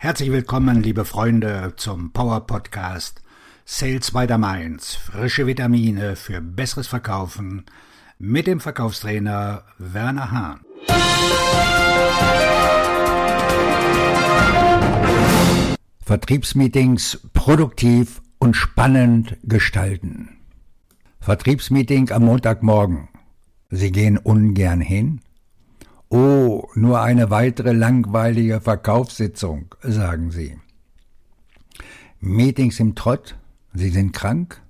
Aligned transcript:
Herzlich 0.00 0.30
willkommen, 0.30 0.80
liebe 0.80 1.04
Freunde, 1.04 1.72
zum 1.76 2.12
Power 2.12 2.46
Podcast 2.46 3.20
Sales 3.64 4.12
by 4.12 4.26
the 4.28 4.38
Mainz. 4.38 4.94
Frische 4.94 5.48
Vitamine 5.48 6.14
für 6.14 6.40
besseres 6.40 6.86
Verkaufen 6.86 7.64
mit 8.16 8.46
dem 8.46 8.60
Verkaufstrainer 8.60 9.64
Werner 9.78 10.30
Hahn. 10.30 10.60
Vertriebsmeetings 16.04 17.18
produktiv 17.34 18.22
und 18.38 18.54
spannend 18.54 19.36
gestalten. 19.42 20.38
Vertriebsmeeting 21.18 22.12
am 22.12 22.24
Montagmorgen. 22.24 23.08
Sie 23.70 23.90
gehen 23.90 24.16
ungern 24.16 24.80
hin? 24.80 25.22
Oh, 26.10 26.68
nur 26.74 27.02
eine 27.02 27.28
weitere 27.30 27.72
langweilige 27.72 28.60
Verkaufssitzung, 28.62 29.74
sagen 29.82 30.30
Sie. 30.30 30.56
Meetings 32.20 32.80
im 32.80 32.94
Trott, 32.94 33.36
Sie 33.74 33.90
sind 33.90 34.12
krank? 34.12 34.62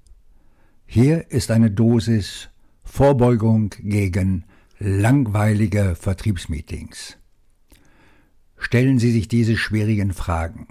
Hier 0.84 1.30
ist 1.30 1.50
eine 1.52 1.70
Dosis 1.70 2.48
Vorbeugung 2.82 3.70
gegen 3.78 4.44
langweilige 4.80 5.94
Vertriebsmeetings. 5.94 7.18
Stellen 8.56 8.98
Sie 8.98 9.12
sich 9.12 9.28
diese 9.28 9.56
schwierigen 9.56 10.12
Fragen. 10.12 10.66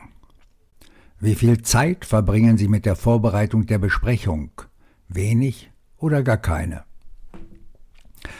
Wie 1.20 1.36
viel 1.36 1.62
Zeit 1.62 2.04
verbringen 2.04 2.58
Sie 2.58 2.68
mit 2.68 2.86
der 2.86 2.98
Vorbereitung 2.98 3.68
der 3.68 3.78
Besprechung? 3.78 4.52
Wenig 5.08 5.72
oder 5.98 6.24
gar 6.24 6.38
keine? 6.38 6.84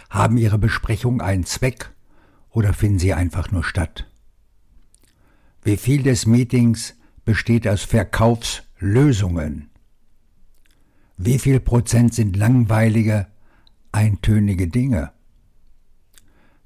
Haben 0.10 0.38
Ihre 0.38 0.58
Besprechungen 0.58 1.22
einen 1.22 1.46
Zweck 1.46 1.92
oder 2.58 2.74
finden 2.74 2.98
sie 2.98 3.14
einfach 3.14 3.52
nur 3.52 3.64
statt? 3.64 4.08
Wie 5.62 5.78
viel 5.78 6.02
des 6.02 6.26
Meetings 6.26 6.96
besteht 7.24 7.68
aus 7.68 7.84
Verkaufslösungen? 7.84 9.70
Wie 11.18 11.38
viel 11.38 11.60
Prozent 11.60 12.16
sind 12.16 12.36
langweilige, 12.36 13.28
eintönige 13.92 14.70
Dinge? 14.70 15.12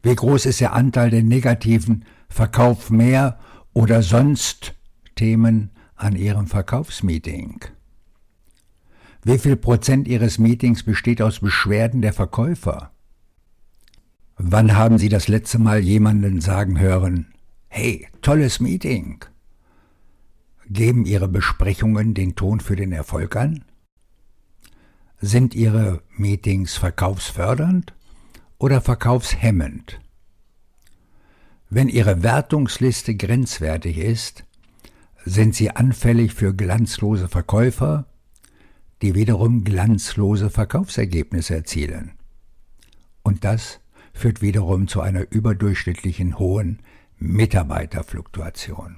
Wie 0.02 0.16
groß 0.16 0.46
ist 0.46 0.62
der 0.62 0.72
Anteil 0.72 1.10
der 1.10 1.24
negativen 1.24 2.06
Verkauf 2.30 2.90
mehr 2.90 3.38
oder 3.74 4.02
sonst 4.02 4.74
Themen 5.16 5.72
an 5.98 6.16
Ihrem 6.16 6.48
Verkaufsmeeting? 6.48 7.66
Wie 9.24 9.38
viel 9.38 9.58
Prozent 9.58 10.08
Ihres 10.08 10.40
Meetings 10.40 10.84
besteht 10.84 11.22
aus 11.22 11.42
Beschwerden 11.42 12.02
der 12.02 12.14
Verkäufer? 12.14 12.94
Wann 14.44 14.76
haben 14.76 14.98
Sie 14.98 15.08
das 15.08 15.28
letzte 15.28 15.60
Mal 15.60 15.82
jemanden 15.82 16.42
sagen 16.42 16.80
hören, 16.80 17.32
hey, 17.68 18.08
tolles 18.24 18.60
Meeting? 18.60 19.24
Geben 20.68 21.06
Ihre 21.06 21.28
Besprechungen 21.28 22.16
den 22.16 22.34
Ton 22.34 22.60
für 22.60 22.76
den 22.76 22.92
Erfolg 22.92 23.36
an? 23.36 23.64
Sind 25.20 25.54
Ihre 25.54 26.02
Meetings 26.18 26.76
verkaufsfördernd 26.76 27.94
oder 28.58 28.82
verkaufshemmend? 28.82 30.00
Wenn 31.70 31.88
Ihre 31.88 32.24
Wertungsliste 32.24 33.14
grenzwertig 33.14 34.00
ist, 34.00 34.44
sind 35.24 35.54
Sie 35.54 35.70
anfällig 35.70 36.34
für 36.34 36.56
glanzlose 36.56 37.28
Verkäufer, 37.28 38.08
die 39.04 39.14
wiederum 39.14 39.64
glanzlose 39.64 40.50
Verkaufsergebnisse 40.50 41.54
erzielen. 41.54 42.14
Und 43.22 43.44
das 43.44 43.82
führt 44.14 44.42
wiederum 44.42 44.88
zu 44.88 45.02
einer 45.02 45.32
überdurchschnittlichen 45.32 46.40
hohen 46.40 46.80
Mitarbeiterfluktuation. 47.18 48.98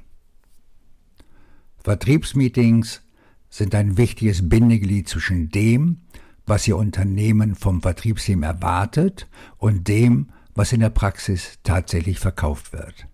Vertriebsmeetings 1.83 3.01
sind 3.49 3.75
ein 3.75 3.97
wichtiges 3.97 4.47
Bindeglied 4.47 5.07
zwischen 5.09 5.49
dem, 5.49 6.01
was 6.45 6.67
Ihr 6.67 6.77
Unternehmen 6.77 7.55
vom 7.55 7.81
Vertriebsteam 7.81 8.43
erwartet 8.43 9.27
und 9.57 9.87
dem, 9.87 10.29
was 10.55 10.71
in 10.73 10.79
der 10.79 10.89
Praxis 10.89 11.59
tatsächlich 11.63 12.19
verkauft 12.19 12.73
wird. 12.73 13.07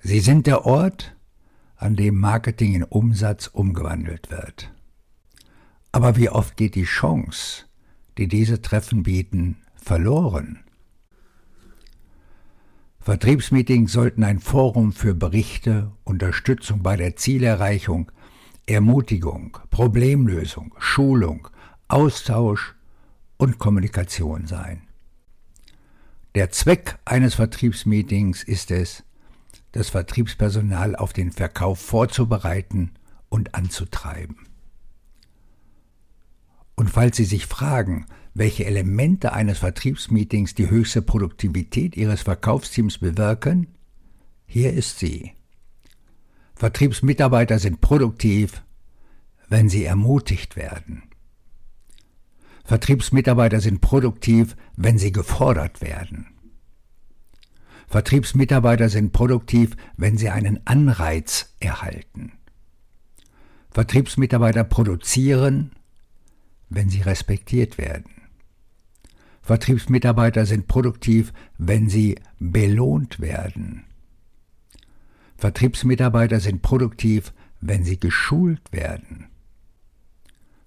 Sie 0.00 0.20
sind 0.20 0.46
der 0.46 0.64
Ort, 0.66 1.16
an 1.76 1.96
dem 1.96 2.18
Marketing 2.18 2.74
in 2.74 2.84
Umsatz 2.84 3.48
umgewandelt 3.48 4.30
wird. 4.30 4.72
Aber 5.90 6.16
wie 6.16 6.30
oft 6.30 6.56
geht 6.56 6.74
die 6.74 6.84
Chance, 6.84 7.64
die 8.18 8.28
diese 8.28 8.62
Treffen 8.62 9.02
bieten, 9.02 9.58
verloren? 9.74 10.60
Vertriebsmeetings 13.02 13.90
sollten 13.90 14.22
ein 14.22 14.38
Forum 14.38 14.92
für 14.92 15.12
Berichte, 15.12 15.90
Unterstützung 16.04 16.84
bei 16.84 16.96
der 16.96 17.16
Zielerreichung, 17.16 18.12
Ermutigung, 18.64 19.58
Problemlösung, 19.70 20.72
Schulung, 20.78 21.48
Austausch 21.88 22.76
und 23.38 23.58
Kommunikation 23.58 24.46
sein. 24.46 24.82
Der 26.36 26.50
Zweck 26.50 26.96
eines 27.04 27.34
Vertriebsmeetings 27.34 28.44
ist 28.44 28.70
es, 28.70 29.02
das 29.72 29.88
Vertriebspersonal 29.88 30.94
auf 30.94 31.12
den 31.12 31.32
Verkauf 31.32 31.80
vorzubereiten 31.80 32.92
und 33.28 33.56
anzutreiben. 33.56 34.36
Und 36.76 36.88
falls 36.88 37.16
Sie 37.16 37.24
sich 37.24 37.46
fragen, 37.46 38.06
welche 38.34 38.64
Elemente 38.64 39.32
eines 39.32 39.58
Vertriebsmeetings 39.58 40.54
die 40.54 40.70
höchste 40.70 41.02
Produktivität 41.02 41.96
Ihres 41.96 42.22
Verkaufsteams 42.22 42.98
bewirken? 42.98 43.68
Hier 44.46 44.72
ist 44.72 44.98
sie. 44.98 45.32
Vertriebsmitarbeiter 46.54 47.58
sind 47.58 47.80
produktiv, 47.80 48.62
wenn 49.48 49.68
sie 49.68 49.84
ermutigt 49.84 50.56
werden. 50.56 51.02
Vertriebsmitarbeiter 52.64 53.60
sind 53.60 53.80
produktiv, 53.80 54.56
wenn 54.76 54.96
sie 54.96 55.12
gefordert 55.12 55.80
werden. 55.80 56.28
Vertriebsmitarbeiter 57.88 58.88
sind 58.88 59.12
produktiv, 59.12 59.76
wenn 59.96 60.16
sie 60.16 60.30
einen 60.30 60.66
Anreiz 60.66 61.54
erhalten. 61.60 62.32
Vertriebsmitarbeiter 63.70 64.64
produzieren, 64.64 65.72
wenn 66.70 66.88
sie 66.88 67.02
respektiert 67.02 67.76
werden. 67.76 68.21
Vertriebsmitarbeiter 69.42 70.46
sind 70.46 70.68
produktiv, 70.68 71.32
wenn 71.58 71.88
sie 71.88 72.16
belohnt 72.38 73.20
werden. 73.20 73.84
Vertriebsmitarbeiter 75.36 76.38
sind 76.38 76.62
produktiv, 76.62 77.32
wenn 77.60 77.84
sie 77.84 77.98
geschult 77.98 78.60
werden. 78.70 79.26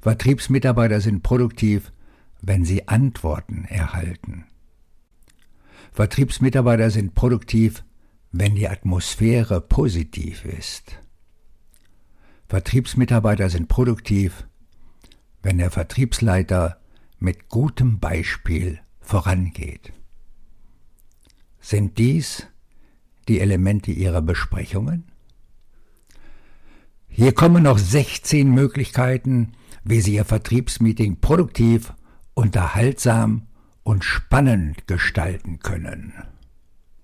Vertriebsmitarbeiter 0.01 0.99
sind 0.99 1.23
produktiv, 1.23 1.93
wenn 2.41 2.65
sie 2.65 2.87
Antworten 2.87 3.65
erhalten. 3.65 4.45
Vertriebsmitarbeiter 5.93 6.91
sind 6.91 7.15
produktiv, 7.15 7.85
wenn 8.33 8.55
die 8.55 8.67
Atmosphäre 8.67 9.61
positiv 9.61 10.43
ist. 10.43 10.99
Vertriebsmitarbeiter 12.49 13.49
sind 13.49 13.69
produktiv, 13.69 14.45
wenn 15.41 15.57
der 15.57 15.71
Vertriebsleiter 15.71 16.81
mit 17.19 17.49
gutem 17.49 17.99
Beispiel 17.99 18.79
vorangeht. 18.99 19.93
Sind 21.59 21.97
dies 21.97 22.47
die 23.27 23.39
Elemente 23.39 23.91
Ihrer 23.91 24.21
Besprechungen? 24.21 25.05
Hier 27.07 27.33
kommen 27.33 27.63
noch 27.63 27.77
16 27.77 28.49
Möglichkeiten, 28.49 29.53
wie 29.83 30.01
Sie 30.01 30.15
Ihr 30.15 30.25
Vertriebsmeeting 30.25 31.21
produktiv, 31.21 31.93
unterhaltsam 32.33 33.47
und 33.83 34.03
spannend 34.03 34.87
gestalten 34.87 35.59
können. 35.59 36.13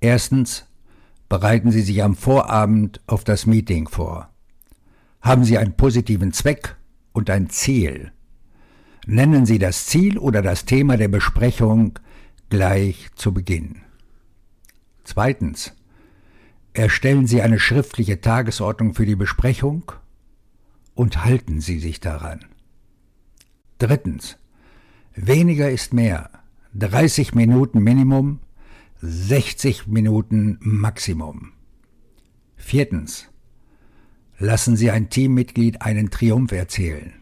Erstens, 0.01 0.65
bereiten 1.29 1.71
Sie 1.71 1.81
sich 1.81 2.03
am 2.03 2.15
Vorabend 2.15 2.99
auf 3.07 3.23
das 3.23 3.45
Meeting 3.45 3.87
vor. 3.87 4.29
Haben 5.21 5.45
Sie 5.45 5.57
einen 5.57 5.77
positiven 5.77 6.33
Zweck 6.33 6.75
und 7.13 7.29
ein 7.29 7.49
Ziel. 7.49 8.11
Nennen 9.07 9.45
Sie 9.45 9.57
das 9.57 9.87
Ziel 9.87 10.17
oder 10.17 10.41
das 10.41 10.65
Thema 10.65 10.97
der 10.97 11.07
Besprechung 11.07 11.97
gleich 12.49 13.09
zu 13.15 13.33
Beginn. 13.33 13.81
Zweitens. 15.03 15.73
Erstellen 16.73 17.27
Sie 17.27 17.41
eine 17.41 17.59
schriftliche 17.59 18.21
Tagesordnung 18.21 18.93
für 18.93 19.05
die 19.05 19.17
Besprechung 19.17 19.91
und 20.95 21.25
halten 21.25 21.59
Sie 21.59 21.79
sich 21.79 21.99
daran. 21.99 22.45
Drittens. 23.77 24.37
Weniger 25.13 25.69
ist 25.69 25.93
mehr. 25.93 26.29
30 26.75 27.35
Minuten 27.35 27.79
Minimum, 27.79 28.39
60 29.01 29.87
Minuten 29.87 30.57
Maximum. 30.61 31.51
Viertens. 32.55 33.27
Lassen 34.37 34.77
Sie 34.77 34.91
ein 34.91 35.09
Teammitglied 35.09 35.81
einen 35.81 36.09
Triumph 36.09 36.53
erzählen. 36.53 37.20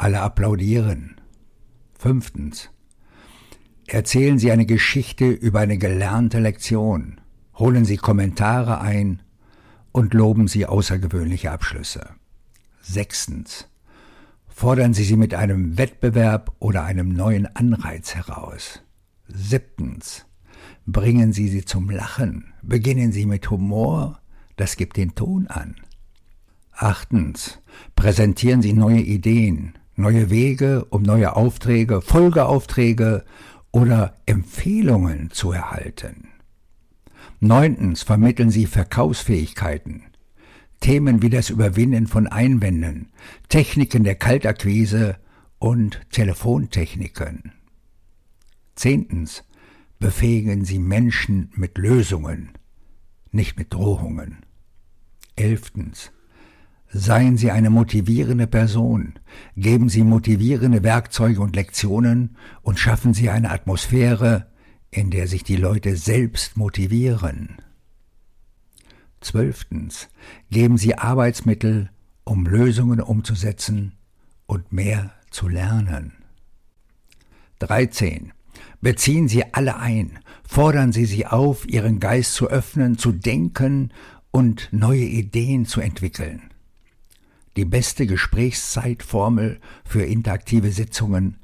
Alle 0.00 0.20
applaudieren. 0.20 1.20
Fünftens. 1.98 2.70
Erzählen 3.88 4.38
Sie 4.38 4.52
eine 4.52 4.64
Geschichte 4.64 5.26
über 5.28 5.58
eine 5.58 5.76
gelernte 5.76 6.38
Lektion. 6.38 7.20
Holen 7.56 7.84
Sie 7.84 7.96
Kommentare 7.96 8.80
ein 8.80 9.22
und 9.90 10.14
loben 10.14 10.46
Sie 10.46 10.66
außergewöhnliche 10.66 11.50
Abschlüsse. 11.50 12.10
Sechstens. 12.80 13.68
Fordern 14.46 14.94
Sie 14.94 15.02
sie 15.02 15.16
mit 15.16 15.34
einem 15.34 15.78
Wettbewerb 15.78 16.54
oder 16.60 16.84
einem 16.84 17.08
neuen 17.08 17.46
Anreiz 17.56 18.14
heraus. 18.14 18.82
Siebtens. 19.26 20.26
Bringen 20.86 21.32
Sie 21.32 21.48
sie 21.48 21.64
zum 21.64 21.90
Lachen. 21.90 22.52
Beginnen 22.62 23.10
Sie 23.10 23.26
mit 23.26 23.50
Humor. 23.50 24.20
Das 24.54 24.76
gibt 24.76 24.96
den 24.96 25.16
Ton 25.16 25.48
an. 25.48 25.74
Achtens. 26.70 27.58
Präsentieren 27.96 28.62
Sie 28.62 28.72
neue 28.72 29.00
Ideen, 29.00 29.74
neue 29.98 30.30
Wege, 30.30 30.86
um 30.90 31.02
neue 31.02 31.36
Aufträge, 31.36 32.00
Folgeaufträge 32.00 33.24
oder 33.72 34.16
Empfehlungen 34.26 35.30
zu 35.30 35.52
erhalten. 35.52 36.28
Neuntens. 37.40 38.02
Vermitteln 38.02 38.50
Sie 38.50 38.66
Verkaufsfähigkeiten. 38.66 40.04
Themen 40.80 41.22
wie 41.22 41.30
das 41.30 41.50
Überwinden 41.50 42.06
von 42.06 42.28
Einwänden, 42.28 43.10
Techniken 43.48 44.04
der 44.04 44.14
Kaltakquise 44.14 45.16
und 45.58 46.00
Telefontechniken. 46.10 47.52
Zehntens. 48.76 49.44
Befähigen 49.98 50.64
Sie 50.64 50.78
Menschen 50.78 51.50
mit 51.56 51.76
Lösungen, 51.76 52.50
nicht 53.32 53.58
mit 53.58 53.74
Drohungen. 53.74 54.38
Elftens. 55.34 56.12
Seien 56.90 57.36
Sie 57.36 57.50
eine 57.50 57.68
motivierende 57.68 58.46
Person, 58.46 59.18
geben 59.56 59.90
Sie 59.90 60.02
motivierende 60.02 60.82
Werkzeuge 60.82 61.40
und 61.42 61.54
Lektionen 61.54 62.36
und 62.62 62.78
schaffen 62.78 63.12
Sie 63.12 63.28
eine 63.28 63.50
Atmosphäre, 63.50 64.46
in 64.90 65.10
der 65.10 65.28
sich 65.28 65.44
die 65.44 65.56
Leute 65.56 65.96
selbst 65.96 66.56
motivieren. 66.56 67.60
Zwölftens. 69.20 70.08
Geben 70.50 70.78
Sie 70.78 70.96
Arbeitsmittel, 70.96 71.90
um 72.24 72.46
Lösungen 72.46 73.02
umzusetzen 73.02 73.92
und 74.46 74.72
mehr 74.72 75.12
zu 75.30 75.46
lernen. 75.46 76.12
13. 77.58 78.32
Beziehen 78.80 79.28
Sie 79.28 79.52
alle 79.52 79.76
ein, 79.76 80.20
fordern 80.46 80.92
Sie 80.92 81.04
sie 81.04 81.26
auf, 81.26 81.68
Ihren 81.68 82.00
Geist 82.00 82.32
zu 82.32 82.48
öffnen, 82.48 82.96
zu 82.96 83.12
denken 83.12 83.92
und 84.30 84.68
neue 84.72 85.04
Ideen 85.04 85.66
zu 85.66 85.80
entwickeln 85.80 86.47
die 87.58 87.64
beste 87.64 88.06
Gesprächszeitformel 88.06 89.58
für 89.84 90.04
interaktive 90.04 90.70
Sitzungen, 90.70 91.38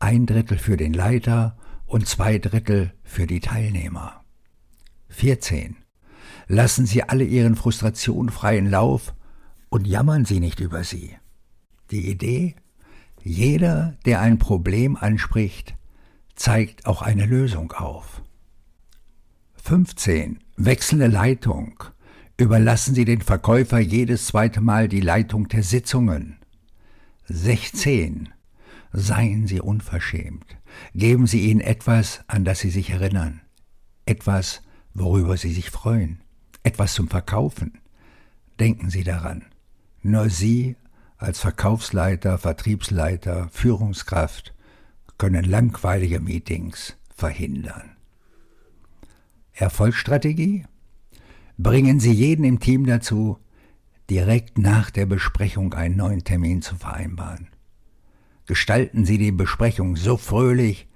ein 0.00 0.26
Drittel 0.26 0.58
für 0.58 0.76
den 0.76 0.92
Leiter 0.92 1.56
und 1.86 2.08
zwei 2.08 2.40
Drittel 2.40 2.92
für 3.04 3.28
die 3.28 3.38
Teilnehmer. 3.38 4.24
14. 5.10 5.76
Lassen 6.48 6.86
Sie 6.86 7.04
alle 7.04 7.22
Ihren 7.22 7.54
Frustrationen 7.54 8.32
freien 8.32 8.68
Lauf 8.68 9.14
und 9.68 9.86
jammern 9.86 10.24
Sie 10.24 10.40
nicht 10.40 10.58
über 10.58 10.82
sie. 10.82 11.16
Die 11.92 12.10
Idee, 12.10 12.56
jeder, 13.22 13.96
der 14.06 14.22
ein 14.22 14.40
Problem 14.40 14.96
anspricht, 14.96 15.76
zeigt 16.34 16.86
auch 16.86 17.00
eine 17.00 17.26
Lösung 17.26 17.70
auf. 17.70 18.22
15. 19.62 20.40
Wechselnde 20.56 21.06
Leitung 21.06 21.84
überlassen 22.40 22.94
Sie 22.94 23.04
den 23.04 23.20
Verkäufer 23.20 23.78
jedes 23.78 24.26
zweite 24.26 24.60
Mal 24.60 24.88
die 24.88 25.00
Leitung 25.00 25.48
der 25.48 25.62
Sitzungen. 25.62 26.38
16. 27.28 28.30
Seien 28.92 29.46
Sie 29.46 29.60
unverschämt. 29.60 30.56
Geben 30.94 31.26
Sie 31.26 31.48
ihnen 31.50 31.60
etwas, 31.60 32.20
an 32.26 32.44
das 32.44 32.60
Sie 32.60 32.70
sich 32.70 32.90
erinnern. 32.90 33.40
Etwas, 34.06 34.62
worüber 34.94 35.36
Sie 35.36 35.52
sich 35.52 35.70
freuen. 35.70 36.20
Etwas 36.62 36.94
zum 36.94 37.08
Verkaufen. 37.08 37.78
Denken 38.58 38.90
Sie 38.90 39.04
daran. 39.04 39.44
Nur 40.02 40.30
Sie 40.30 40.76
als 41.18 41.38
Verkaufsleiter, 41.40 42.38
Vertriebsleiter, 42.38 43.48
Führungskraft 43.52 44.54
können 45.18 45.44
langweilige 45.44 46.18
Meetings 46.18 46.96
verhindern. 47.14 47.96
Erfolgsstrategie? 49.52 50.64
Bringen 51.62 52.00
Sie 52.00 52.12
jeden 52.12 52.44
im 52.44 52.58
Team 52.58 52.86
dazu, 52.86 53.38
direkt 54.08 54.58
nach 54.58 54.90
der 54.90 55.06
Besprechung 55.06 55.74
einen 55.74 55.96
neuen 55.96 56.24
Termin 56.24 56.62
zu 56.62 56.74
vereinbaren. 56.74 57.48
Gestalten 58.46 59.04
Sie 59.04 59.18
die 59.18 59.30
Besprechung 59.30 59.96
so 59.96 60.16
fröhlich, 60.16 60.88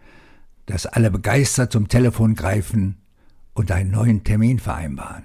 dass 0.67 0.87
alle 0.87 1.11
begeistert 1.11 1.71
zum 1.73 1.89
Telefon 1.89 2.35
greifen 2.35 2.97
und 3.53 3.71
einen 3.71 3.91
neuen 3.91 4.25
Termin 4.25 4.59
vereinbaren. 4.59 5.25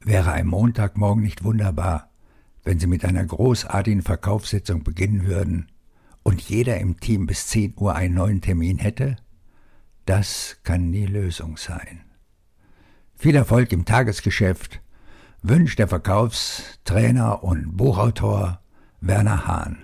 Wäre 0.00 0.32
ein 0.32 0.46
Montagmorgen 0.46 1.22
nicht 1.22 1.44
wunderbar, 1.44 2.10
wenn 2.64 2.80
Sie 2.80 2.86
mit 2.86 3.04
einer 3.04 3.24
großartigen 3.24 4.02
Verkaufssitzung 4.02 4.82
beginnen 4.82 5.26
würden 5.26 5.70
und 6.22 6.40
jeder 6.40 6.78
im 6.78 6.98
Team 6.98 7.26
bis 7.26 7.46
10 7.48 7.74
Uhr 7.76 7.94
einen 7.94 8.14
neuen 8.14 8.40
Termin 8.40 8.78
hätte? 8.78 9.16
Das 10.06 10.56
kann 10.64 10.90
die 10.90 11.06
Lösung 11.06 11.56
sein. 11.56 12.00
Viel 13.22 13.36
Erfolg 13.36 13.70
im 13.70 13.84
Tagesgeschäft 13.84 14.80
wünscht 15.42 15.78
der 15.78 15.86
Verkaufstrainer 15.86 17.44
und 17.44 17.76
Buchautor 17.76 18.58
Werner 19.00 19.46
Hahn. 19.46 19.78